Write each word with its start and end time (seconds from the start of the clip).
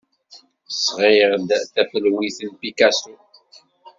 Sɣiɣ-d 0.85 1.49
tafelwit 1.73 2.37
n 2.51 2.51
Picasso. 2.61 3.13